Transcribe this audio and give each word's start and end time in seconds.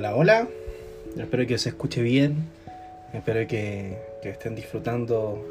hola, 0.00 0.16
hola. 0.16 0.48
Espero 1.18 1.46
que 1.46 1.58
se 1.58 1.68
escuche 1.68 2.00
bien. 2.00 2.46
Espero 3.12 3.46
que, 3.46 3.98
estén 4.22 4.54
disfrutando 4.54 5.46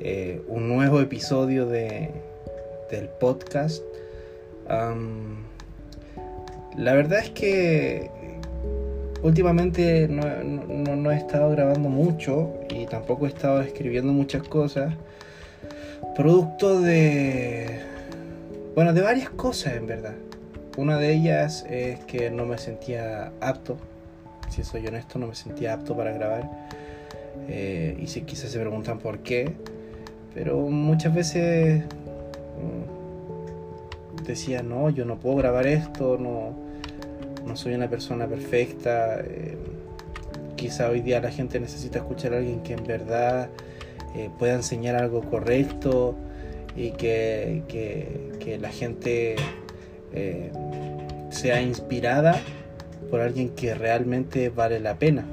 eh, 0.00 0.42
un 0.48 0.66
nuevo 0.66 1.00
episodio 1.00 1.66
de, 1.66 2.10
del 2.90 3.08
podcast. 3.20 3.84
la 6.76 6.92
verdad 6.92 7.20
es 7.20 7.30
que 7.30 8.10
últimamente 9.22 10.08
no, 10.08 11.12
he 11.12 11.16
estado 11.16 11.52
grabando 11.52 11.88
mucho 11.88 12.52
y 12.68 12.86
tampoco 12.86 13.26
he 13.26 13.28
estado 13.28 13.60
escribiendo 13.60 14.12
muchas 14.12 14.42
cosas. 14.42 14.92
Producto 16.16 16.80
de... 16.80 17.78
Bueno, 18.74 18.92
de 18.92 19.02
varias 19.02 19.30
cosas 19.30 19.74
en 19.76 19.86
verdad. 19.86 20.14
Una 20.78 20.96
de 20.96 21.12
ellas 21.12 21.66
es 21.68 21.98
que 22.06 22.30
no 22.30 22.46
me 22.46 22.56
sentía 22.56 23.30
apto, 23.40 23.76
si 24.48 24.64
soy 24.64 24.86
honesto, 24.86 25.18
no 25.18 25.26
me 25.26 25.34
sentía 25.34 25.74
apto 25.74 25.94
para 25.94 26.12
grabar. 26.12 26.48
Eh, 27.48 27.98
y 28.00 28.06
si 28.06 28.22
quizás 28.22 28.50
se 28.50 28.58
preguntan 28.58 28.98
por 28.98 29.18
qué, 29.18 29.52
pero 30.34 30.58
muchas 30.60 31.14
veces 31.14 31.84
mm, 32.58 34.24
decía, 34.24 34.62
no, 34.62 34.88
yo 34.88 35.04
no 35.04 35.18
puedo 35.18 35.36
grabar 35.36 35.66
esto, 35.66 36.16
no, 36.18 36.54
no 37.46 37.54
soy 37.54 37.74
una 37.74 37.90
persona 37.90 38.26
perfecta. 38.26 39.20
Eh, 39.20 39.58
quizá 40.56 40.88
hoy 40.88 41.02
día 41.02 41.20
la 41.20 41.30
gente 41.30 41.60
necesita 41.60 41.98
escuchar 41.98 42.32
a 42.32 42.38
alguien 42.38 42.62
que 42.62 42.72
en 42.72 42.84
verdad 42.86 43.50
eh, 44.14 44.30
pueda 44.38 44.54
enseñar 44.54 44.96
algo 44.96 45.20
correcto 45.20 46.14
y 46.74 46.92
que, 46.92 47.62
que 48.40 48.58
la 48.58 48.70
gente 48.70 49.36
eh, 50.14 50.50
sea 51.30 51.60
inspirada 51.62 52.40
por 53.10 53.20
alguien 53.20 53.50
que 53.50 53.74
realmente 53.74 54.48
vale 54.48 54.80
la 54.80 54.94
pena. 54.94 55.26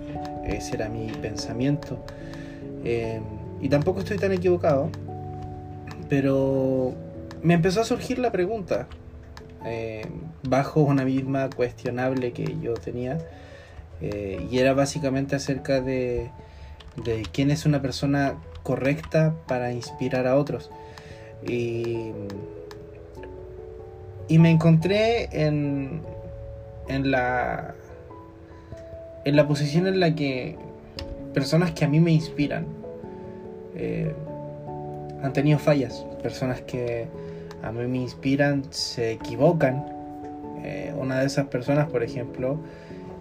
Ese 0.46 0.76
era 0.76 0.90
mi 0.90 1.08
pensamiento. 1.08 2.04
Eh, 2.84 3.22
y 3.62 3.70
tampoco 3.70 4.00
estoy 4.00 4.18
tan 4.18 4.32
equivocado, 4.32 4.90
pero 6.08 6.94
me 7.42 7.54
empezó 7.54 7.82
a 7.82 7.84
surgir 7.84 8.20
la 8.20 8.32
pregunta, 8.32 8.88
eh, 9.66 10.06
bajo 10.44 10.82
una 10.82 11.04
misma 11.04 11.50
cuestionable 11.50 12.32
que 12.32 12.58
yo 12.62 12.74
tenía, 12.76 13.18
y 14.02 14.58
era 14.58 14.74
básicamente 14.74 15.36
acerca 15.36 15.82
de, 15.82 16.32
de 17.04 17.24
quién 17.34 17.52
es 17.52 17.66
una 17.66 17.82
persona 17.82 18.36
correcta 18.64 19.36
para 19.46 19.74
inspirar 19.74 20.26
a 20.26 20.38
otros. 20.38 20.72
Y 21.46 22.12
y 24.30 24.38
me 24.38 24.52
encontré 24.52 25.28
en, 25.32 26.02
en 26.88 27.12
la 27.12 27.76
en 29.26 29.36
la 29.36 29.48
posición 29.48 29.88
en 29.88 30.00
la 30.00 30.16
que 30.16 30.56
personas 31.34 31.72
que 31.72 31.86
a 31.86 31.88
mí 31.88 32.00
me 32.00 32.12
inspiran 32.12 32.66
eh, 33.76 34.14
han 35.22 35.34
tenido 35.34 35.60
fallas, 35.60 36.06
personas 36.24 36.62
que 36.62 37.08
a 37.62 37.72
mí 37.72 37.88
me 37.88 37.98
inspiran 37.98 38.64
se 38.70 39.12
equivocan. 39.12 39.86
Eh, 40.64 40.94
una 40.98 41.20
de 41.20 41.26
esas 41.26 41.48
personas, 41.48 41.90
por 41.90 42.04
ejemplo, 42.04 42.58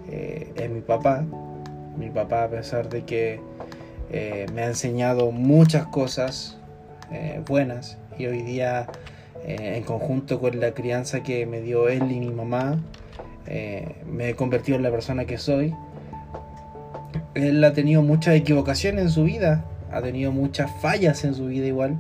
eh, 0.09 0.53
es 0.55 0.71
mi 0.71 0.81
papá. 0.81 1.25
Mi 1.97 2.11
papá, 2.11 2.45
a 2.45 2.49
pesar 2.49 2.89
de 2.89 3.03
que 3.05 3.41
me 4.55 4.63
ha 4.63 4.67
enseñado 4.67 5.33
muchas 5.33 5.87
cosas 5.89 6.57
buenas 7.47 7.99
y 8.17 8.27
hoy 8.27 8.43
día 8.43 8.87
eh, 9.45 9.77
en 9.77 9.83
conjunto 9.85 10.41
con 10.41 10.59
la 10.61 10.73
crianza 10.73 11.23
que 11.23 11.47
me 11.47 11.61
dio 11.61 11.89
él 11.89 12.11
y 12.11 12.21
mi 12.21 12.31
mamá, 12.31 12.83
eh, 13.47 13.97
me 14.07 14.31
he 14.31 14.35
convertido 14.35 14.77
en 14.77 14.83
la 14.83 14.91
persona 14.91 15.25
que 15.25 15.39
soy. 15.39 15.75
Él 17.35 17.63
ha 17.65 17.73
tenido 17.73 18.03
muchas 18.03 18.35
equivocaciones 18.35 19.03
en 19.03 19.11
su 19.11 19.25
vida, 19.25 19.65
ha 19.93 20.03
tenido 20.03 20.33
muchas 20.33 20.71
fallas 20.81 21.25
en 21.25 21.35
su 21.35 21.47
vida 21.47 21.67
igual, 21.67 21.99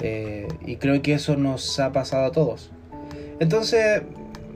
eh, 0.00 0.48
y 0.64 0.76
creo 0.76 1.00
que 1.02 1.14
eso 1.14 1.36
nos 1.36 1.78
ha 1.78 1.92
pasado 1.92 2.24
a 2.24 2.32
todos. 2.32 2.72
Entonces 3.38 4.02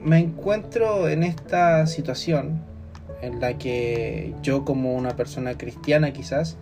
me 0.03 0.19
encuentro 0.19 1.07
en 1.07 1.23
esta 1.23 1.85
situación 1.87 2.61
en 3.21 3.39
la 3.39 3.57
que 3.57 4.33
yo 4.41 4.65
como 4.65 4.95
una 4.95 5.15
persona 5.15 5.57
cristiana 5.57 6.11
quizás, 6.13 6.57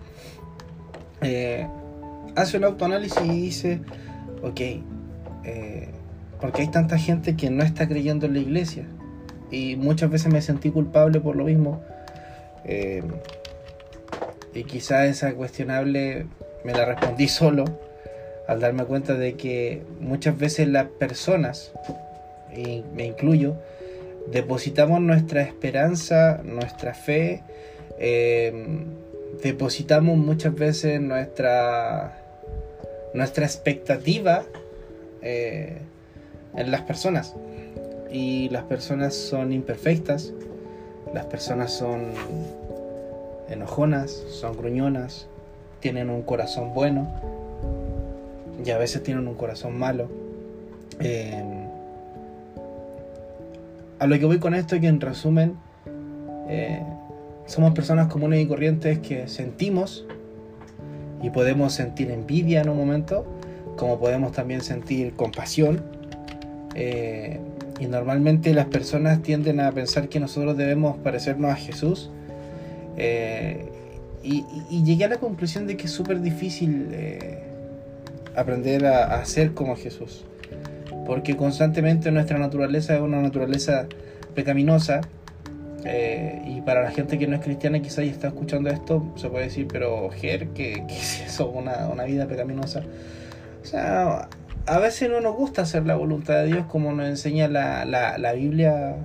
hace 2.35 2.57
un 2.57 2.63
autoanálisis 2.65 3.21
y 3.23 3.41
dice, 3.41 3.79
ok, 4.43 4.61
eh, 5.45 5.87
porque 6.41 6.63
hay 6.63 6.67
tanta 6.67 6.97
gente 6.97 7.35
que 7.35 7.49
no 7.49 7.63
está 7.63 7.87
creyendo 7.87 8.25
en 8.25 8.33
la 8.33 8.39
iglesia. 8.39 8.85
Y 9.51 9.75
muchas 9.75 10.09
veces 10.09 10.31
me 10.31 10.41
sentí 10.41 10.71
culpable 10.71 11.19
por 11.19 11.35
lo 11.35 11.45
mismo. 11.45 11.81
Eh, 12.65 13.03
y 14.53 14.63
quizá 14.63 15.05
esa 15.05 15.33
cuestionable 15.33 16.25
me 16.63 16.73
la 16.73 16.85
respondí 16.85 17.27
solo 17.29 17.65
al 18.47 18.59
darme 18.59 18.85
cuenta 18.85 19.15
de 19.15 19.33
que 19.35 19.81
muchas 19.99 20.37
veces 20.37 20.67
las 20.67 20.85
personas, 20.85 21.71
y 22.55 22.83
me 22.95 23.05
incluyo, 23.05 23.55
depositamos 24.31 25.01
nuestra 25.01 25.41
esperanza, 25.41 26.41
nuestra 26.43 26.93
fe, 26.93 27.43
eh, 27.99 28.53
depositamos 29.41 30.17
muchas 30.17 30.53
veces 30.53 31.01
nuestra, 31.01 32.21
nuestra 33.13 33.45
expectativa 33.45 34.43
eh, 35.25 35.81
en 36.55 36.71
las 36.71 36.81
personas. 36.81 37.35
Y 38.11 38.47
las 38.49 38.63
personas 38.63 39.13
son 39.13 39.51
imperfectas, 39.51 40.31
las 41.13 41.25
personas 41.25 41.73
son 41.73 42.11
enojonas, 43.49 44.11
son 44.11 44.55
gruñonas, 44.55 45.27
tienen 45.79 46.09
un 46.09 46.21
corazón 46.21 46.73
bueno 46.73 47.07
y 48.63 48.69
a 48.69 48.77
veces 48.77 49.03
tienen 49.03 49.27
un 49.27 49.35
corazón 49.35 49.77
malo. 49.77 50.07
Eh, 50.99 51.43
a 53.99 54.07
lo 54.07 54.19
que 54.19 54.25
voy 54.25 54.39
con 54.39 54.53
esto 54.53 54.75
es 54.75 54.81
que 54.81 54.87
en 54.87 55.01
resumen 55.01 55.55
eh, 56.47 56.83
somos 57.45 57.73
personas 57.73 58.07
comunes 58.07 58.41
y 58.41 58.47
corrientes 58.47 58.99
que 58.99 59.27
sentimos 59.27 60.05
y 61.21 61.29
podemos 61.31 61.73
sentir 61.73 62.11
envidia 62.11 62.61
en 62.61 62.69
un 62.69 62.77
momento, 62.77 63.25
como 63.75 63.99
podemos 63.99 64.31
también 64.31 64.61
sentir 64.61 65.13
compasión. 65.13 65.81
Eh, 66.75 67.39
y 67.79 67.87
normalmente 67.87 68.53
las 68.53 68.67
personas 68.67 69.21
tienden 69.21 69.59
a 69.59 69.71
pensar 69.71 70.07
que 70.09 70.19
nosotros 70.19 70.57
debemos 70.57 70.97
parecernos 70.97 71.51
a 71.51 71.55
Jesús. 71.55 72.09
Eh, 72.97 73.65
y, 74.23 74.43
llegué 74.83 75.05
a 75.05 75.09
la 75.09 75.17
conclusión 75.17 75.67
de 75.67 75.77
que 75.77 75.85
es 75.85 75.91
súper 75.91 76.21
difícil 76.21 76.87
eh, 76.91 77.43
aprender 78.35 78.85
a, 78.85 79.19
a, 79.19 79.25
ser 79.25 79.53
como 79.53 79.75
Jesús. 79.75 80.25
Porque 81.05 81.35
constantemente 81.35 82.11
nuestra 82.11 82.39
naturaleza 82.39 82.95
es 82.95 83.01
una 83.01 83.21
naturaleza 83.21 83.87
pecaminosa. 84.33 85.01
y 86.47 86.61
para 86.61 86.81
la 86.81 86.89
gente 86.89 87.19
que 87.19 87.27
no 87.27 87.35
es 87.35 87.43
cristiana 87.43 87.79
quizás 87.79 88.05
ya 88.05 88.11
está 88.11 88.27
escuchando 88.29 88.69
esto, 88.71 89.13
se 89.17 89.29
puede 89.29 89.45
decir, 89.45 89.67
pero 89.71 90.09
Ger, 90.09 90.47
¿qué, 90.49 90.83
es 90.89 91.21
eso? 91.27 91.49
Una, 91.49 91.89
una 91.89 92.05
vida 92.05 92.27
pecaminosa. 92.27 92.81
O 93.65 93.67
sea, 93.67 94.29
a 94.67 94.77
veces 94.77 95.09
no 95.09 95.21
nos 95.21 95.35
gusta 95.35 95.63
hacer 95.63 95.87
la 95.87 95.95
voluntad 95.95 96.35
de 96.35 96.45
Dios 96.45 96.65
como 96.67 96.91
nos 96.91 97.07
enseña 97.07 97.47
la, 97.47 97.83
la, 97.83 98.33
Biblia 98.33 98.95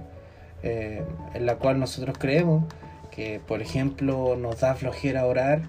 eh, 0.63 1.03
en 1.33 1.47
la 1.47 1.55
cual 1.57 1.81
nosotros 1.81 2.19
creemos, 2.19 2.65
que 3.11 3.41
por 3.47 3.63
ejemplo 3.63 4.37
nos 4.37 4.61
da 4.61 4.75
flojera 4.75 5.25
orar 5.25 5.63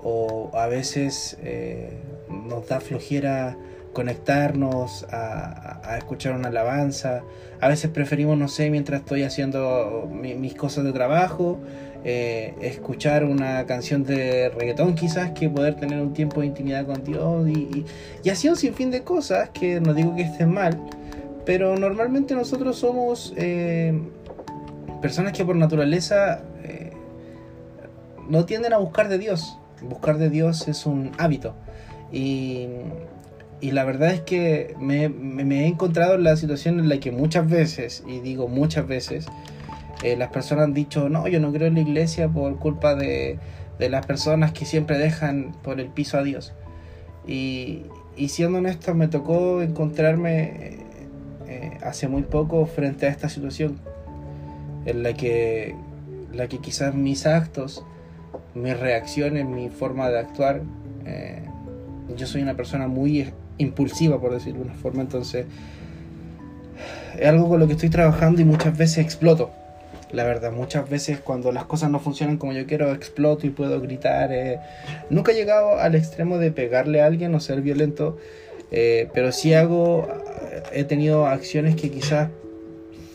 o 0.00 0.52
a 0.54 0.68
veces 0.68 1.38
eh, 1.42 1.98
nos 2.28 2.68
da 2.68 2.78
flojera 2.78 3.56
conectarnos 3.92 5.08
a, 5.10 5.80
a, 5.82 5.98
escuchar 5.98 6.34
una 6.34 6.50
alabanza. 6.50 7.24
A 7.60 7.66
veces 7.66 7.90
preferimos, 7.90 8.38
no 8.38 8.46
sé, 8.46 8.70
mientras 8.70 9.00
estoy 9.00 9.24
haciendo 9.24 10.08
mis 10.08 10.54
cosas 10.54 10.84
de 10.84 10.92
trabajo, 10.92 11.58
eh, 12.02 12.54
escuchar 12.62 13.24
una 13.24 13.66
canción 13.66 14.04
de 14.04 14.48
reggaetón 14.48 14.94
quizás 14.94 15.32
que 15.32 15.50
poder 15.50 15.74
tener 15.76 16.00
un 16.00 16.14
tiempo 16.14 16.40
de 16.40 16.46
intimidad 16.46 16.86
con 16.86 17.04
Dios 17.04 17.46
y, 17.48 17.84
y, 18.24 18.30
así 18.30 18.48
un 18.48 18.56
sinfín 18.56 18.90
de 18.90 19.02
cosas 19.02 19.50
que 19.50 19.80
no 19.80 19.92
digo 19.92 20.16
que 20.16 20.22
estén 20.22 20.50
mal, 20.50 20.80
pero 21.44 21.76
normalmente 21.76 22.34
nosotros 22.34 22.78
somos 22.78 23.34
eh, 23.36 24.00
personas 25.02 25.32
que 25.32 25.44
por 25.44 25.56
naturaleza 25.56 26.42
eh, 26.64 26.92
no 28.28 28.46
tienden 28.46 28.72
a 28.72 28.78
buscar 28.78 29.08
de 29.08 29.18
Dios. 29.18 29.58
Buscar 29.82 30.18
de 30.18 30.30
Dios 30.30 30.68
es 30.68 30.86
un 30.86 31.12
hábito 31.18 31.54
y, 32.12 32.68
la 33.60 33.84
verdad 33.84 34.12
es 34.12 34.20
que 34.22 34.74
me, 34.80 35.10
me 35.10 35.64
he 35.64 35.66
encontrado 35.66 36.14
en 36.14 36.24
la 36.24 36.34
situación 36.36 36.80
en 36.80 36.88
la 36.88 36.98
que 36.98 37.12
muchas 37.12 37.48
veces, 37.48 38.02
y 38.06 38.20
digo 38.20 38.48
muchas 38.48 38.86
veces, 38.86 39.26
eh, 40.02 40.16
las 40.16 40.30
personas 40.30 40.64
han 40.64 40.74
dicho, 40.74 41.08
no, 41.08 41.28
yo 41.28 41.40
no 41.40 41.52
creo 41.52 41.68
en 41.68 41.74
la 41.74 41.80
iglesia 41.80 42.28
por 42.28 42.58
culpa 42.58 42.94
de, 42.94 43.38
las 43.78 44.04
personas 44.04 44.52
que 44.52 44.64
siempre 44.64 44.98
dejan 44.98 45.52
por 45.62 45.80
el 45.80 45.88
piso 45.88 46.18
a 46.18 46.22
Dios. 46.22 46.52
Y, 47.26 47.84
siendo 48.28 48.58
honesto, 48.58 48.94
me 48.94 49.08
tocó 49.08 49.62
encontrarme 49.62 50.80
eh, 51.46 51.78
hace 51.82 52.06
muy 52.08 52.22
poco 52.22 52.66
frente 52.66 53.06
a 53.06 53.10
esta 53.10 53.28
situación. 53.28 53.78
en 54.86 55.02
la 55.02 55.12
que, 55.12 55.74
la 56.32 56.48
que 56.48 56.58
quizás 56.58 56.94
mis 56.94 57.26
actos, 57.26 57.84
mis 58.54 58.78
reacciones, 58.78 59.46
mi 59.46 59.68
forma 59.68 60.08
de 60.08 60.18
actuar, 60.18 60.62
eh, 61.04 61.42
yo 62.16 62.26
soy 62.26 62.42
una 62.42 62.54
persona 62.54 62.88
muy 62.88 63.32
impulsiva, 63.58 64.20
por 64.20 64.32
decirlo 64.32 64.60
de 64.60 64.66
una 64.66 64.74
forma, 64.74 65.02
entonces 65.02 65.46
es 67.18 67.26
algo 67.28 67.48
con 67.48 67.60
lo 67.60 67.66
que 67.66 67.74
estoy 67.74 67.90
trabajando 67.90 68.40
y 68.40 68.44
muchas 68.44 68.76
veces 68.76 68.98
exploto. 68.98 69.50
La 70.12 70.24
verdad, 70.24 70.52
muchas 70.52 70.88
veces 70.88 71.20
cuando 71.20 71.52
las 71.52 71.64
cosas 71.64 71.90
no 71.90 72.00
funcionan 72.00 72.36
como 72.36 72.52
yo 72.52 72.66
quiero, 72.66 72.92
exploto 72.92 73.46
y 73.46 73.50
puedo 73.50 73.80
gritar. 73.80 74.32
Eh. 74.32 74.58
Nunca 75.08 75.32
he 75.32 75.34
llegado 75.34 75.78
al 75.78 75.94
extremo 75.94 76.38
de 76.38 76.50
pegarle 76.50 77.00
a 77.00 77.06
alguien 77.06 77.34
o 77.34 77.40
ser 77.40 77.60
violento, 77.60 78.18
eh, 78.70 79.08
pero 79.14 79.32
sí 79.32 79.54
hago, 79.54 80.08
he 80.72 80.84
tenido 80.84 81.26
acciones 81.26 81.76
que 81.76 81.90
quizás 81.90 82.28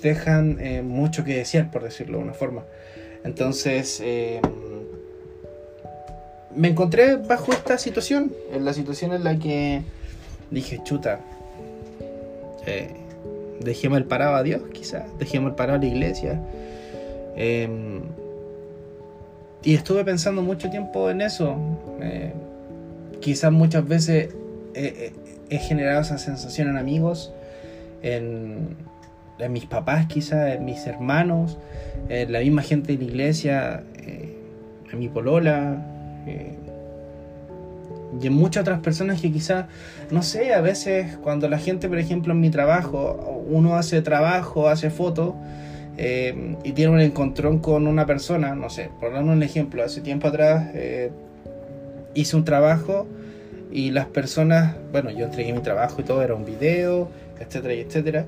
dejan 0.01 0.59
eh, 0.59 0.81
mucho 0.83 1.23
que 1.23 1.35
decir, 1.35 1.67
por 1.71 1.83
decirlo 1.83 2.19
de 2.19 2.23
una 2.23 2.33
forma. 2.33 2.63
Entonces, 3.23 4.01
em, 4.03 4.41
me 6.55 6.69
encontré 6.69 7.17
bajo 7.17 7.51
esta 7.51 7.77
situación, 7.77 8.31
en 8.53 8.63
la 8.63 8.73
situación 8.73 9.13
en 9.13 9.23
la 9.23 9.37
que 9.37 9.81
dije, 10.51 10.79
chuta, 10.83 11.19
eh, 12.67 12.89
dejemos 13.59 13.97
el 13.97 14.05
parado 14.05 14.35
a 14.35 14.43
Dios, 14.43 14.61
quizás, 14.73 15.05
dejemos 15.17 15.51
el 15.51 15.55
parado 15.55 15.79
a 15.79 15.81
la 15.81 15.87
iglesia. 15.87 16.39
Em, 17.35 18.01
y 19.63 19.73
estuve 19.73 20.05
pensando 20.05 20.41
mucho 20.41 20.69
tiempo 20.69 21.09
en 21.09 21.21
eso. 21.21 21.57
Eh, 22.01 22.33
quizás 23.19 23.51
muchas 23.51 23.87
veces 23.87 24.33
he 24.73 25.57
generado 25.57 26.01
esa 26.01 26.17
sensación 26.17 26.69
en 26.69 26.77
amigos, 26.77 27.31
en, 28.01 28.75
mis 29.49 29.65
papás 29.65 30.05
quizás, 30.07 30.55
en 30.55 30.65
mis 30.65 30.85
hermanos, 30.87 31.57
en 32.09 32.31
la 32.31 32.39
misma 32.39 32.61
gente 32.61 32.93
de 32.93 32.99
la 32.99 33.03
iglesia, 33.03 33.83
eh, 33.97 34.37
en 34.91 34.99
mi 34.99 35.09
polola, 35.09 35.85
eh, 36.25 36.55
y 38.21 38.27
en 38.27 38.33
muchas 38.33 38.61
otras 38.61 38.79
personas 38.79 39.19
que 39.19 39.31
quizás, 39.31 39.65
no 40.09 40.21
sé, 40.21 40.53
a 40.53 40.61
veces 40.61 41.17
cuando 41.17 41.49
la 41.49 41.57
gente, 41.57 41.89
por 41.89 41.99
ejemplo, 41.99 42.33
en 42.33 42.39
mi 42.39 42.49
trabajo, 42.49 43.43
uno 43.49 43.75
hace 43.75 44.01
trabajo, 44.01 44.69
hace 44.69 44.89
foto, 44.89 45.35
eh, 45.97 46.55
y 46.63 46.71
tiene 46.73 46.91
un 46.91 46.99
encontrón 47.01 47.59
con 47.59 47.87
una 47.87 48.05
persona, 48.05 48.55
no 48.55 48.69
sé, 48.69 48.89
por 48.99 49.13
dar 49.13 49.23
un 49.23 49.43
ejemplo, 49.43 49.83
hace 49.83 50.01
tiempo 50.01 50.27
atrás 50.27 50.69
hice 52.13 52.35
un 52.35 52.45
trabajo 52.45 53.07
y 53.71 53.91
las 53.91 54.05
personas, 54.05 54.75
bueno, 54.91 55.11
yo 55.11 55.25
entregué 55.25 55.53
mi 55.53 55.61
trabajo 55.61 56.01
y 56.01 56.03
todo, 56.03 56.21
era 56.21 56.33
un 56.33 56.45
video, 56.45 57.09
etcétera, 57.39 57.73
y 57.73 57.79
etcétera 57.81 58.25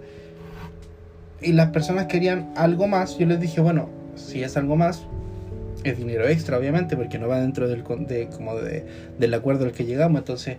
y 1.42 1.54
las 1.54 1.70
personas 1.70 2.08
querían 2.08 2.52
algo 2.56 2.88
más, 2.88 3.18
yo 3.18 3.26
les 3.28 3.40
dije, 3.40 3.62
bueno, 3.62 3.90
si 4.16 4.44
es 4.44 4.58
algo 4.58 4.76
más, 4.76 5.04
es 5.84 5.98
dinero 5.98 6.28
extra, 6.28 6.58
obviamente, 6.58 6.98
porque 6.98 7.20
no 7.20 7.28
va 7.28 7.40
dentro 7.40 7.68
del, 7.68 7.84
de, 8.08 8.28
como 8.36 8.56
de, 8.56 8.86
del 9.20 9.34
acuerdo 9.34 9.66
al 9.66 9.72
que 9.72 9.86
llegamos. 9.86 10.20
Entonces, 10.20 10.58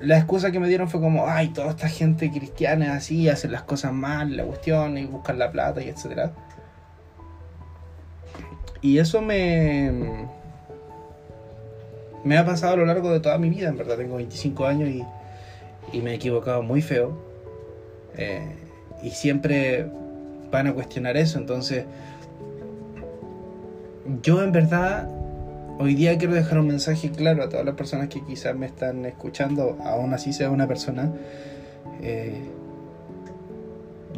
la 0.00 0.16
excusa 0.16 0.50
que 0.50 0.58
me 0.58 0.68
dieron 0.68 0.88
fue 0.88 1.00
como, 1.00 1.28
ay, 1.28 1.48
toda 1.48 1.70
esta 1.70 1.88
gente 1.88 2.30
cristiana 2.30 2.86
es 2.86 2.90
así, 2.92 3.28
hacen 3.28 3.52
las 3.52 3.62
cosas 3.62 3.92
mal, 3.92 4.36
la 4.36 4.44
cuestión, 4.44 4.96
y 4.96 5.04
buscan 5.04 5.38
la 5.38 5.50
plata 5.50 5.82
y 5.82 5.88
etcétera. 5.88 6.32
Y 8.80 8.98
eso 8.98 9.20
me. 9.20 10.26
Me 12.24 12.36
ha 12.36 12.44
pasado 12.44 12.74
a 12.74 12.76
lo 12.76 12.86
largo 12.86 13.10
de 13.12 13.20
toda 13.20 13.38
mi 13.38 13.50
vida, 13.50 13.68
en 13.68 13.76
verdad. 13.76 13.96
Tengo 13.96 14.16
25 14.16 14.66
años 14.66 14.88
y, 14.88 15.04
y 15.92 16.00
me 16.00 16.12
he 16.12 16.14
equivocado 16.14 16.62
muy 16.62 16.80
feo. 16.80 17.18
Eh, 18.16 18.56
y 19.02 19.10
siempre 19.10 19.86
van 20.50 20.66
a 20.66 20.72
cuestionar 20.72 21.16
eso. 21.16 21.38
Entonces, 21.38 21.84
yo 24.22 24.42
en 24.42 24.52
verdad 24.52 25.08
hoy 25.80 25.94
día 25.94 26.18
quiero 26.18 26.34
dejar 26.34 26.58
un 26.58 26.66
mensaje 26.66 27.10
claro 27.10 27.42
a 27.42 27.48
todas 27.48 27.64
las 27.64 27.74
personas 27.74 28.08
que 28.08 28.22
quizás 28.22 28.54
me 28.54 28.66
están 28.66 29.06
escuchando, 29.06 29.78
aún 29.82 30.12
así 30.12 30.34
sea 30.34 30.50
una 30.50 30.68
persona. 30.68 31.10
Eh, 32.02 32.42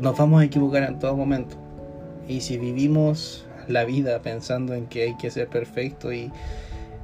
nos 0.01 0.19
vamos 0.19 0.43
a 0.43 0.45
equivocar 0.45 0.83
en 0.83 0.99
todo 0.99 1.17
momento. 1.17 1.57
Y 2.27 2.41
si 2.41 2.59
vivimos 2.59 3.47
la 3.69 3.85
vida 3.85 4.21
pensando 4.23 4.75
en 4.75 4.87
que 4.87 5.05
hay 5.05 5.17
que 5.17 5.31
ser 5.31 5.47
perfecto 5.47 6.13
y, 6.13 6.33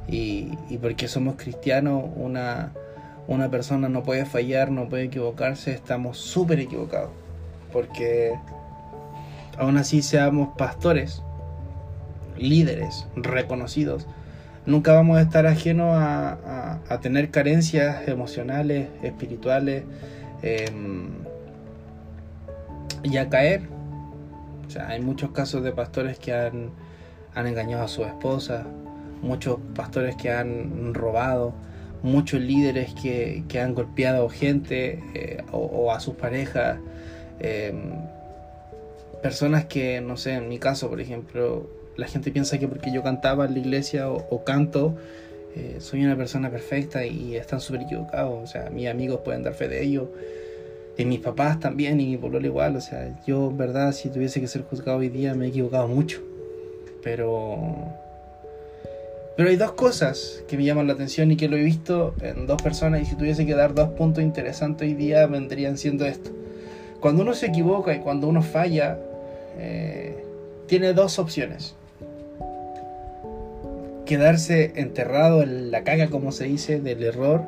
y, 0.08 0.58
y 0.68 0.78
porque 0.78 1.06
somos 1.06 1.36
cristianos, 1.36 2.04
una, 2.16 2.72
una 3.28 3.48
persona 3.48 3.88
no 3.88 4.02
puede 4.02 4.26
fallar, 4.26 4.72
no 4.72 4.88
puede 4.88 5.04
equivocarse, 5.04 5.72
estamos 5.72 6.18
súper 6.18 6.58
equivocados 6.58 7.10
porque 7.72 8.34
aún 9.56 9.76
así 9.76 10.02
seamos 10.02 10.56
pastores, 10.56 11.22
líderes 12.36 13.06
reconocidos, 13.14 14.06
nunca 14.68 14.92
vamos 14.92 15.16
a 15.16 15.22
estar 15.22 15.46
ajenos 15.46 15.96
a, 15.96 16.98
tener 17.00 17.30
carencias 17.30 18.06
emocionales, 18.06 18.88
espirituales 19.02 19.84
em, 20.42 21.08
y 23.02 23.16
a 23.16 23.28
caer. 23.28 23.62
O 24.66 24.70
sea, 24.70 24.88
hay 24.88 25.00
muchos 25.00 25.30
casos 25.30 25.62
de 25.62 25.72
pastores 25.72 26.18
que 26.18 26.34
han, 26.34 26.70
engañado 27.34 27.84
a 27.84 27.88
su 27.88 28.04
esposa, 28.04 28.66
muchos 29.22 29.58
pastores 29.74 30.16
que 30.16 30.30
han 30.30 30.92
robado, 30.92 31.54
muchos 32.02 32.40
líderes 32.40 32.94
que, 32.94 33.44
han 33.60 33.74
golpeado 33.74 34.28
gente 34.28 35.02
eh, 35.14 35.44
o, 35.50 35.92
a 35.92 36.00
sus 36.00 36.14
parejas. 36.14 36.78
Em, 37.40 37.94
personas 39.22 39.64
que, 39.64 40.00
no 40.00 40.16
sé, 40.16 40.34
en 40.34 40.48
mi 40.48 40.58
caso, 40.58 40.90
por 40.90 41.00
ejemplo, 41.00 41.77
la 41.98 42.06
gente 42.06 42.30
piensa 42.30 42.58
que 42.58 42.68
porque 42.68 42.92
yo 42.92 43.02
cantaba 43.02 43.44
en 43.44 43.54
la 43.54 43.58
iglesia 43.58 44.08
o, 44.08 44.44
canto, 44.44 44.94
eh, 45.56 45.78
soy 45.80 46.04
una 46.04 46.16
persona 46.16 46.48
perfecta 46.48 47.04
y 47.04 47.34
están 47.34 47.60
súper 47.60 47.82
equivocados. 47.82 48.40
O 48.40 48.46
sea, 48.46 48.70
mis 48.70 48.86
amigos 48.86 49.20
pueden 49.24 49.42
dar 49.42 49.52
fe 49.52 49.68
de 49.68 49.82
ello. 49.82 50.08
Y 50.96 51.04
mis 51.04 51.18
papás 51.18 51.58
también, 51.58 52.00
y 52.00 52.06
mi 52.06 52.16
pueblo 52.16 52.40
igual. 52.40 52.76
O 52.76 52.80
sea, 52.80 53.20
yo, 53.26 53.50
verdad, 53.50 53.90
si 53.92 54.10
tuviese 54.10 54.40
que 54.40 54.46
ser 54.46 54.62
juzgado 54.62 54.98
hoy 54.98 55.08
día, 55.08 55.34
me 55.34 55.46
he 55.46 55.48
equivocado 55.48 55.88
mucho. 55.88 56.22
Pero. 57.02 57.58
Pero 59.36 59.50
hay 59.50 59.56
dos 59.56 59.72
cosas 59.72 60.44
que 60.46 60.56
me 60.56 60.64
llaman 60.64 60.86
la 60.86 60.92
atención 60.92 61.32
y 61.32 61.36
que 61.36 61.48
lo 61.48 61.56
he 61.56 61.62
visto 61.64 62.14
en 62.20 62.46
dos 62.46 62.62
personas. 62.62 63.02
Y 63.02 63.06
si 63.06 63.16
tuviese 63.16 63.44
que 63.44 63.54
dar 63.54 63.74
dos 63.74 63.88
puntos 63.90 64.22
interesantes 64.22 64.86
hoy 64.86 64.94
día, 64.94 65.26
vendrían 65.26 65.76
siendo 65.78 66.06
esto. 66.06 66.30
Cuando 67.00 67.22
uno 67.22 67.34
se 67.34 67.46
equivoca 67.46 67.92
y 67.92 67.98
cuando 67.98 68.28
uno 68.28 68.42
falla, 68.42 68.98
eh, 69.58 70.16
tiene 70.68 70.92
dos 70.92 71.18
opciones. 71.18 71.74
Quedarse 74.08 74.72
enterrado 74.76 75.42
en 75.42 75.70
la 75.70 75.84
caga, 75.84 76.08
como 76.08 76.32
se 76.32 76.44
dice, 76.44 76.80
del 76.80 77.02
error 77.02 77.42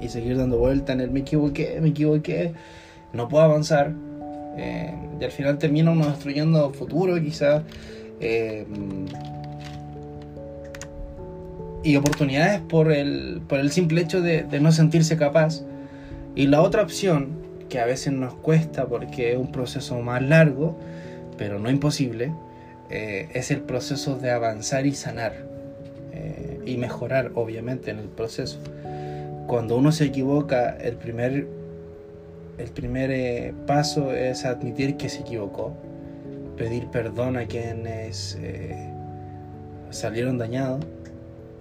y 0.00 0.08
seguir 0.08 0.38
dando 0.38 0.56
vuelta 0.56 0.94
en 0.94 1.02
el 1.02 1.10
me 1.10 1.20
equivoqué, 1.20 1.78
me 1.82 1.90
equivoqué, 1.90 2.54
no 3.12 3.28
puedo 3.28 3.44
avanzar. 3.44 3.92
Eh, 4.56 4.94
y 5.20 5.24
al 5.24 5.30
final 5.30 5.58
termina 5.58 5.90
uno 5.90 6.06
destruyendo 6.06 6.72
futuro, 6.72 7.20
quizás. 7.20 7.64
Eh, 8.18 8.66
y 11.82 11.96
oportunidades 11.96 12.62
por 12.62 12.90
el, 12.92 13.42
por 13.46 13.58
el 13.58 13.70
simple 13.70 14.00
hecho 14.00 14.22
de, 14.22 14.44
de 14.44 14.58
no 14.58 14.72
sentirse 14.72 15.18
capaz. 15.18 15.62
Y 16.34 16.46
la 16.46 16.62
otra 16.62 16.80
opción 16.80 17.40
que 17.68 17.78
a 17.78 17.84
veces 17.84 18.14
nos 18.14 18.32
cuesta 18.32 18.86
porque 18.86 19.32
es 19.32 19.38
un 19.38 19.52
proceso 19.52 20.00
más 20.00 20.22
largo, 20.22 20.78
pero 21.36 21.58
no 21.58 21.68
imposible, 21.68 22.32
eh, 22.88 23.28
es 23.34 23.50
el 23.50 23.60
proceso 23.60 24.16
de 24.16 24.30
avanzar 24.30 24.86
y 24.86 24.94
sanar 24.94 25.49
eh, 26.20 26.60
y 26.66 26.76
mejorar, 26.76 27.32
obviamente, 27.34 27.90
en 27.90 27.98
el 27.98 28.08
proceso. 28.08 28.58
Cuando 29.46 29.76
uno 29.76 29.92
se 29.92 30.04
equivoca, 30.04 30.76
el 30.76 30.96
primer, 30.96 31.46
el 32.58 32.70
primer 32.70 33.10
eh, 33.10 33.54
paso 33.66 34.12
es 34.12 34.44
admitir 34.44 34.96
que 34.96 35.08
se 35.08 35.20
equivocó, 35.20 35.72
pedir 36.56 36.86
perdón 36.88 37.36
a 37.36 37.46
quienes 37.46 38.38
salieron 39.90 40.38
dañados, 40.38 40.84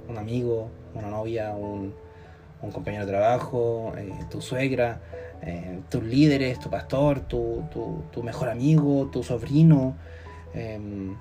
un 0.07 0.17
amigo, 0.17 0.69
una 0.93 1.09
novia, 1.09 1.55
un, 1.55 1.93
un 2.61 2.71
compañero 2.71 3.05
de 3.05 3.11
trabajo, 3.11 3.93
tu 4.29 4.41
suegra, 4.41 4.99
eh, 5.41 5.79
tus 5.89 6.03
líderes, 6.03 6.59
tu 6.59 6.69
pastor, 6.69 7.21
tu, 7.21 7.63
tu, 8.11 8.23
mejor 8.23 8.49
amigo, 8.49 9.09
tu 9.11 9.23
sobrino, 9.23 9.95
em, 10.53 11.15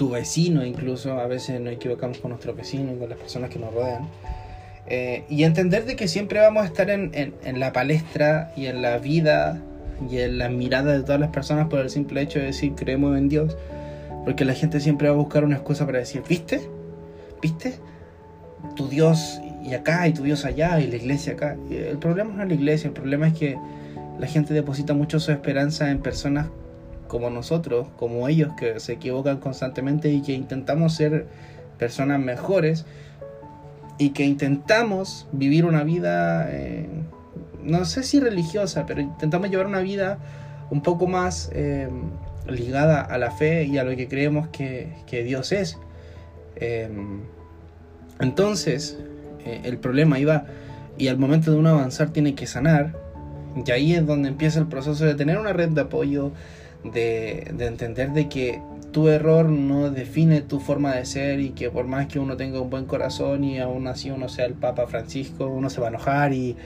tu 0.00 0.08
vecino 0.08 0.64
incluso, 0.64 1.20
a 1.20 1.26
veces 1.26 1.60
nos 1.60 1.74
equivocamos 1.74 2.16
con 2.20 2.30
nuestro 2.30 2.54
vecino 2.54 2.90
y 2.90 2.96
con 2.96 3.10
las 3.10 3.18
personas 3.18 3.50
que 3.50 3.58
nos 3.58 3.74
rodean. 3.74 4.08
Eh, 4.86 5.24
y 5.28 5.44
entender 5.44 5.84
de 5.84 5.94
que 5.94 6.08
siempre 6.08 6.40
vamos 6.40 6.62
a 6.62 6.66
estar 6.68 6.88
en, 6.88 7.12
en, 7.12 7.60
la 7.60 7.74
palestra 7.74 8.50
y 8.56 8.64
en 8.64 8.80
la 8.80 8.96
vida 8.96 9.60
y 10.10 10.20
en 10.20 10.38
la 10.38 10.48
mirada 10.48 10.94
de 10.94 11.02
todas 11.02 11.20
las 11.20 11.28
personas 11.28 11.68
por 11.68 11.80
el 11.80 11.90
simple 11.90 12.22
hecho 12.22 12.38
de 12.38 12.46
decir 12.46 12.72
creemos 12.76 13.14
en 13.18 13.28
Dios. 13.28 13.58
Porque 14.24 14.46
la 14.46 14.54
gente 14.54 14.80
siempre 14.80 15.06
va 15.10 15.14
a 15.14 15.18
buscar 15.18 15.44
una 15.44 15.56
excusa 15.56 15.84
para 15.84 15.98
decir, 15.98 16.22
¿viste? 16.26 16.62
¿Viste? 17.42 17.74
Tu 18.76 18.88
Dios 18.88 19.38
y 19.62 19.74
acá 19.74 20.08
y 20.08 20.14
tu 20.14 20.22
Dios 20.22 20.46
allá 20.46 20.80
y 20.80 20.86
la 20.86 20.96
iglesia 20.96 21.34
acá. 21.34 21.58
El 21.70 21.98
problema 21.98 22.32
no 22.32 22.42
es 22.44 22.48
la 22.48 22.54
iglesia, 22.54 22.88
el 22.88 22.94
problema 22.94 23.28
es 23.28 23.34
que 23.34 23.58
la 24.18 24.26
gente 24.26 24.54
deposita 24.54 24.94
mucho 24.94 25.20
su 25.20 25.30
esperanza 25.30 25.90
en 25.90 25.98
personas 25.98 26.46
como 27.10 27.28
nosotros, 27.28 27.88
como 27.96 28.28
ellos 28.28 28.52
que 28.56 28.78
se 28.78 28.92
equivocan 28.92 29.38
constantemente 29.38 30.10
y 30.10 30.22
que 30.22 30.32
intentamos 30.32 30.94
ser 30.94 31.26
personas 31.76 32.20
mejores 32.20 32.86
y 33.98 34.10
que 34.10 34.24
intentamos 34.24 35.26
vivir 35.32 35.64
una 35.64 35.82
vida, 35.82 36.46
eh, 36.52 36.88
no 37.64 37.84
sé 37.84 38.04
si 38.04 38.20
religiosa, 38.20 38.86
pero 38.86 39.00
intentamos 39.00 39.50
llevar 39.50 39.66
una 39.66 39.80
vida 39.80 40.18
un 40.70 40.82
poco 40.82 41.08
más 41.08 41.50
eh, 41.52 41.88
ligada 42.48 43.00
a 43.00 43.18
la 43.18 43.32
fe 43.32 43.64
y 43.64 43.76
a 43.78 43.82
lo 43.82 43.96
que 43.96 44.06
creemos 44.06 44.46
que, 44.46 44.94
Dios 45.10 45.50
es. 45.50 45.78
Em, 46.54 47.22
entonces, 48.20 48.98
eh, 49.44 49.62
el 49.64 49.78
problema 49.78 50.20
iba, 50.20 50.44
y 50.96 51.08
al 51.08 51.18
momento 51.18 51.50
de 51.50 51.56
uno 51.56 51.70
avanzar 51.70 52.10
tiene 52.10 52.36
que 52.36 52.46
sanar, 52.46 52.94
y 53.66 53.68
ahí 53.72 53.94
es 53.94 54.06
donde 54.06 54.28
empieza 54.28 54.60
el 54.60 54.68
proceso 54.68 55.04
de 55.04 55.16
tener 55.16 55.38
una 55.38 55.52
red 55.52 55.70
de 55.70 55.80
apoyo, 55.80 56.30
de, 56.84 57.50
de 57.52 57.66
entender 57.66 58.12
de 58.12 58.28
que 58.28 58.60
tu 58.92 59.08
error 59.08 59.48
no 59.48 59.90
define 59.90 60.40
tu 60.40 60.60
forma 60.60 60.94
de 60.94 61.04
ser 61.04 61.40
y 61.40 61.50
que 61.50 61.70
por 61.70 61.86
más 61.86 62.06
que 62.06 62.18
uno 62.18 62.36
tenga 62.36 62.60
un 62.60 62.70
buen 62.70 62.86
corazón 62.86 63.44
y 63.44 63.58
aún 63.60 63.86
así 63.86 64.10
uno 64.10 64.28
sea 64.28 64.46
el 64.46 64.54
Papa 64.54 64.86
Francisco, 64.86 65.46
uno 65.46 65.70
se 65.70 65.80
va 65.80 65.88
a 65.88 65.90
enojar 65.90 66.32
y, 66.32 66.56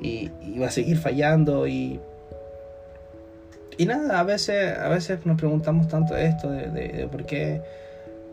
y, 0.00 0.30
va 0.58 0.66
a 0.66 0.70
seguir 0.70 0.98
fallando 0.98 1.66
y, 1.66 2.00
y 3.78 3.86
nada, 3.86 4.18
a 4.18 4.24
veces, 4.24 4.76
a 4.76 4.88
veces 4.88 5.24
nos 5.24 5.38
preguntamos 5.38 5.88
tanto 5.88 6.16
esto 6.16 6.50
de, 6.50 6.68
de, 6.68 7.08
por 7.08 7.24
qué 7.24 7.62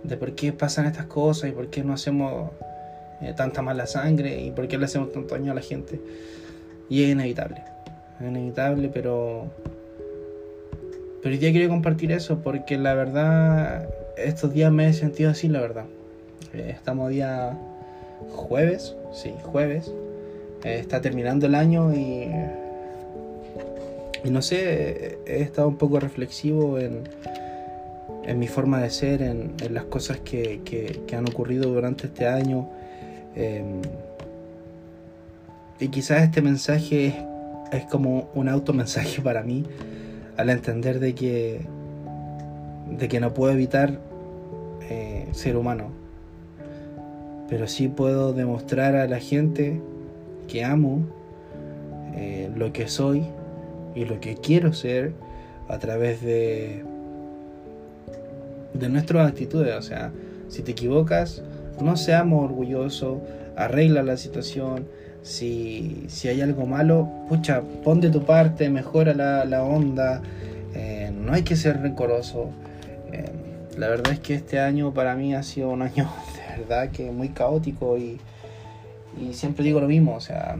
de 0.03 0.15
por 0.15 0.33
qué 0.33 0.53
pasan 0.53 0.85
estas 0.85 1.07
cosas 1.07 1.49
y 1.49 1.51
por 1.51 1.69
qué 1.69 1.83
no 1.83 1.93
hacemos 1.93 2.51
eh, 3.21 3.33
tanta 3.35 3.61
mala 3.61 3.85
sangre 3.85 4.39
y 4.41 4.51
por 4.51 4.67
qué 4.69 4.77
le 4.77 4.85
hacemos 4.85 5.11
tanto 5.11 5.35
daño 5.35 5.51
a 5.51 5.55
la 5.55 5.61
gente. 5.61 5.99
Y 6.88 7.03
es 7.03 7.09
inevitable, 7.09 7.61
es 8.19 8.27
inevitable, 8.27 8.89
pero 8.93 9.51
pero 11.21 11.33
hoy 11.33 11.39
día 11.39 11.51
quería 11.51 11.67
compartir 11.67 12.11
eso 12.11 12.39
porque 12.39 12.77
la 12.77 12.93
verdad, 12.93 13.89
estos 14.17 14.53
días 14.53 14.71
me 14.71 14.88
he 14.88 14.93
sentido 14.93 15.31
así, 15.31 15.49
la 15.49 15.59
verdad. 15.59 15.85
Eh, 16.53 16.71
estamos 16.73 17.09
día 17.09 17.57
jueves, 18.29 18.95
sí, 19.11 19.33
jueves. 19.43 19.91
Eh, 20.63 20.79
está 20.79 21.01
terminando 21.01 21.45
el 21.47 21.55
año 21.55 21.93
y, 21.93 22.29
y 24.23 24.29
no 24.29 24.41
sé, 24.41 25.19
he 25.25 25.41
estado 25.41 25.67
un 25.67 25.77
poco 25.77 25.99
reflexivo 25.99 26.79
en, 26.79 27.03
en 28.25 28.39
mi 28.39 28.47
forma 28.47 28.81
de 28.81 28.89
ser, 28.89 29.21
en, 29.21 29.53
en 29.61 29.73
las 29.73 29.85
cosas 29.85 30.19
que, 30.19 30.61
que, 30.63 31.15
han 31.15 31.27
ocurrido 31.27 31.69
durante 31.69 32.07
este 32.07 32.27
año. 32.27 32.69
Em, 33.35 33.81
y 35.81 35.89
quizás 35.89 36.23
este 36.23 36.41
mensaje 36.41 37.07
es, 37.07 37.15
es 37.73 37.85
como 37.85 38.29
un 38.35 38.47
automensaje 38.47 39.21
para 39.23 39.43
mí 39.43 39.65
al 40.39 40.50
entender 40.50 41.01
de 41.01 41.13
que, 41.15 41.60
de 42.98 43.10
que 43.10 43.19
no 43.19 43.34
puedo 43.34 43.51
evitar 43.51 44.00
eh, 44.89 45.27
ser 45.34 45.58
humano, 45.58 45.91
pero 47.50 47.67
sí 47.67 47.89
puedo 47.89 48.31
demostrar 48.31 48.96
a 48.96 49.05
la 49.05 49.19
gente 49.19 49.81
que 50.48 50.63
amo 50.63 51.01
eh, 52.15 52.50
lo 52.55 52.72
que 52.72 52.88
soy 52.88 53.25
y 53.96 54.05
lo 54.05 54.22
que 54.22 54.36
quiero 54.36 54.72
ser 54.72 55.12
a 55.67 55.77
través 55.77 56.22
de, 56.22 56.86
de 58.74 58.88
nuestras 58.88 59.27
actitudes. 59.27 59.75
O 59.75 59.81
sea, 59.81 60.13
si 60.48 60.62
te 60.62 60.72
equivocas, 60.72 61.43
no 61.81 61.98
seamos 61.98 62.46
orgullosos, 62.46 63.17
arregla 63.58 64.03
la 64.03 64.15
situación, 64.15 64.88
si, 65.21 66.07
hay 66.25 66.41
algo 66.41 66.65
malo, 66.65 67.09
pucha, 67.27 67.61
pon 67.83 68.01
de 68.01 68.09
tu 68.09 68.23
parte, 68.25 68.69
mejora 68.69 69.13
la, 69.13 69.63
onda, 69.63 70.21
eh, 70.73 71.11
no 71.13 71.33
hay 71.33 71.43
que 71.43 71.55
ser 71.55 71.81
rencoroso. 71.81 72.49
Eh, 73.11 73.31
la 73.77 73.88
verdad 73.88 74.13
es 74.13 74.19
que 74.19 74.35
este 74.35 74.59
año 74.59 74.93
para 74.93 75.15
mí 75.15 75.33
ha 75.35 75.43
sido 75.43 75.69
un 75.69 75.81
año 75.81 76.09
de 76.35 76.61
verdad 76.61 76.89
que 76.91 77.11
muy 77.11 77.29
caótico 77.29 77.97
y, 77.97 78.19
y 79.19 79.33
siempre 79.33 79.63
digo 79.63 79.79
lo 79.79 79.88
mismo, 79.88 80.15
o 80.15 80.21
sea, 80.21 80.57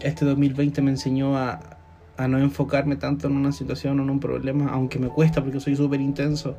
este 0.00 0.24
2020 0.24 0.82
me 0.82 0.90
enseñó 0.90 1.36
a, 1.36 1.60
a 2.16 2.28
no 2.28 2.38
enfocarme 2.38 2.96
tanto 2.96 3.26
en 3.26 3.36
una 3.36 3.52
situación 3.52 4.00
o 4.00 4.02
en 4.02 4.10
un 4.10 4.20
problema, 4.20 4.70
aunque 4.72 4.98
me 4.98 5.08
cuesta 5.08 5.42
porque 5.42 5.60
soy 5.60 5.76
súper 5.76 6.00
intenso, 6.00 6.56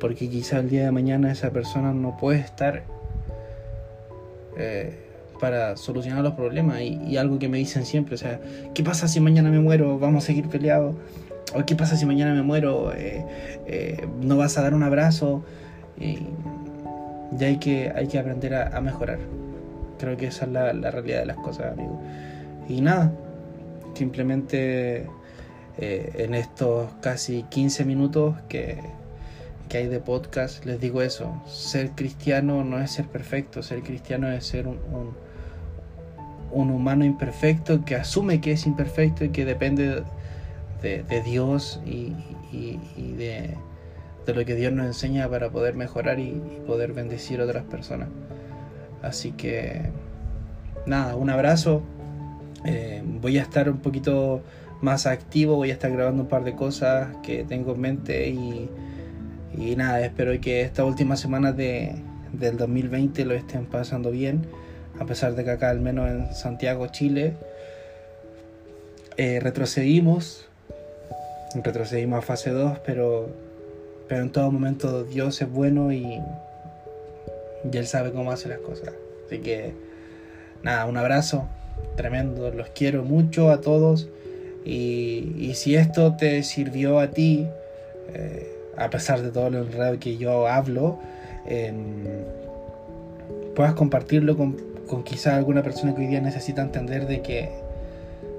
porque 0.00 0.28
quizá 0.28 0.58
el 0.58 0.68
día 0.68 0.84
de 0.84 0.92
mañana 0.92 1.30
esa 1.30 1.50
persona 1.50 1.92
no 1.92 2.16
puede 2.16 2.40
estar. 2.40 2.84
Eh, 4.56 5.07
para 5.38 5.76
solucionar 5.76 6.22
los 6.22 6.34
problemas 6.34 6.80
y, 6.80 7.16
algo 7.16 7.38
que 7.38 7.48
me 7.48 7.58
dicen 7.58 7.84
siempre, 7.84 8.14
o 8.14 8.18
sea, 8.18 8.40
¿qué 8.74 8.82
pasa 8.82 9.08
si 9.08 9.20
mañana 9.20 9.50
me 9.50 9.60
muero? 9.60 9.98
¿Vamos 9.98 10.24
a 10.24 10.26
seguir 10.26 10.48
peleados? 10.48 10.94
¿O 11.54 11.64
qué 11.64 11.74
pasa 11.74 11.96
si 11.96 12.04
mañana 12.04 12.34
me 12.34 12.42
muero? 12.42 12.92
Eh, 12.94 13.24
eh, 13.66 14.08
¿No 14.20 14.36
vas 14.36 14.58
a 14.58 14.62
dar 14.62 14.74
un 14.74 14.82
abrazo? 14.82 15.42
Y 15.98 16.18
ya 17.32 17.46
hay 17.46 17.58
que, 17.58 17.92
hay 17.94 18.06
que 18.06 18.18
aprender 18.18 18.54
a, 18.54 18.80
mejorar. 18.80 19.18
Creo 19.98 20.16
que 20.16 20.26
esa 20.26 20.44
es 20.44 20.52
la, 20.52 20.72
realidad 20.72 21.20
de 21.20 21.26
las 21.26 21.36
cosas, 21.38 21.72
amigo. 21.72 22.00
Y 22.68 22.80
nada, 22.80 23.12
simplemente 23.94 25.06
eh, 25.78 26.12
en 26.18 26.34
estos 26.34 26.90
casi 27.00 27.44
15 27.44 27.84
minutos 27.84 28.36
que, 28.48 28.78
que 29.68 29.78
hay 29.78 29.86
de 29.86 30.00
podcast, 30.00 30.64
les 30.66 30.80
digo 30.80 31.02
eso, 31.02 31.42
ser 31.46 31.90
cristiano 31.92 32.62
no 32.62 32.78
es 32.80 32.90
ser 32.90 33.06
perfecto, 33.06 33.62
ser 33.62 33.82
cristiano 33.82 34.30
es 34.30 34.44
ser 34.44 34.66
un 34.66 34.78
un 34.92 35.27
humano 36.52 37.04
imperfecto 37.04 37.84
que 37.84 37.94
asume 37.94 38.40
que 38.40 38.52
es 38.52 38.66
imperfecto 38.66 39.24
y 39.24 39.30
que 39.30 39.44
depende 39.44 40.02
de, 40.82 41.22
Dios 41.22 41.80
y, 41.84 42.12
de, 43.16 43.54
lo 44.26 44.44
que 44.44 44.54
Dios 44.54 44.72
nos 44.72 44.86
enseña 44.86 45.28
para 45.28 45.50
poder 45.50 45.74
mejorar 45.74 46.18
y, 46.20 46.40
poder 46.66 46.92
bendecir 46.92 47.40
a 47.40 47.44
otras 47.44 47.64
personas. 47.64 48.08
Así 49.02 49.32
que, 49.32 49.90
nada, 50.86 51.16
un 51.16 51.30
abrazo. 51.30 51.82
Eh, 52.64 53.02
voy 53.04 53.38
a 53.38 53.42
estar 53.42 53.70
un 53.70 53.78
poquito 53.78 54.42
más 54.80 55.06
activo, 55.06 55.56
voy 55.56 55.70
a 55.70 55.74
estar 55.74 55.90
grabando 55.90 56.22
un 56.22 56.28
par 56.28 56.44
de 56.44 56.54
cosas 56.54 57.08
que 57.22 57.44
tengo 57.44 57.74
en 57.74 57.80
mente 57.80 58.28
y, 58.28 58.68
y 59.56 59.76
nada, 59.76 60.00
espero 60.00 60.38
que 60.40 60.62
esta 60.62 60.84
última 60.84 61.16
semana 61.16 61.52
de, 61.52 61.96
del 62.32 62.56
2020 62.56 63.24
lo 63.24 63.34
estén 63.34 63.66
pasando 63.66 64.10
bien 64.10 64.46
a 64.98 65.04
pesar 65.04 65.34
de 65.34 65.44
que 65.44 65.50
acá, 65.50 65.70
al 65.70 65.80
menos 65.80 66.10
en 66.10 66.34
Santiago, 66.34 66.86
Chile, 66.88 67.34
eh, 69.16 69.40
retrocedimos, 69.40 70.46
retrocedimos 71.54 72.18
a 72.18 72.22
fase 72.22 72.50
2, 72.50 72.78
pero, 72.84 73.28
pero 74.08 74.22
en 74.22 74.30
todo 74.30 74.50
momento 74.50 75.04
Dios 75.04 75.40
es 75.40 75.50
bueno 75.50 75.92
y, 75.92 76.20
y 77.70 77.76
Él 77.76 77.86
sabe 77.86 78.12
cómo 78.12 78.30
hace 78.32 78.48
las 78.48 78.58
cosas. 78.58 78.94
Así 79.26 79.38
que, 79.38 79.74
nada, 80.62 80.86
un 80.86 80.96
abrazo 80.96 81.48
tremendo, 81.96 82.50
los 82.50 82.68
quiero 82.70 83.04
mucho 83.04 83.50
a 83.50 83.60
todos 83.60 84.08
y, 84.64 85.52
si 85.54 85.76
esto 85.76 86.16
te 86.16 86.42
sirvió 86.42 86.98
a 86.98 87.10
ti, 87.10 87.46
eh, 88.14 88.54
a 88.76 88.90
pesar 88.90 89.22
de 89.22 89.30
todo 89.30 89.50
lo 89.50 89.58
enredado 89.58 89.98
que 89.98 90.16
yo 90.18 90.46
hablo, 90.46 90.98
eh, 91.46 91.72
puedas 93.56 93.74
compartirlo 93.74 94.36
con 94.36 94.56
con 94.88 95.04
quizá 95.04 95.36
alguna 95.36 95.62
persona 95.62 95.94
que 95.94 96.00
hoy 96.00 96.06
día 96.08 96.20
necesita 96.20 96.62
entender 96.62 97.06
de 97.06 97.22
que, 97.22 97.50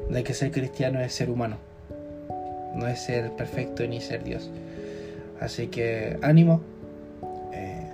de 0.09 0.23
que 0.23 0.33
ser 0.33 0.51
cristiano 0.51 0.99
es 0.99 1.13
ser 1.13 1.29
humano, 1.29 1.57
no 2.75 2.87
es 2.87 2.99
ser 2.99 3.31
perfecto 3.31 3.85
ni 3.87 4.01
ser 4.01 4.23
Dios. 4.23 4.49
Así 5.39 5.67
que 5.67 6.17
ánimo, 6.21 6.61
eh, 7.53 7.87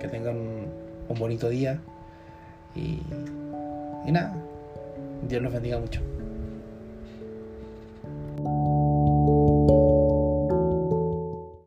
que 0.00 0.08
tengan 0.08 0.36
un 1.08 1.18
bonito 1.18 1.48
día 1.48 1.78
y, 2.74 3.00
y 4.06 4.12
nada, 4.12 4.34
Dios 5.28 5.42
los 5.42 5.52
bendiga 5.52 5.78
mucho. 5.78 6.00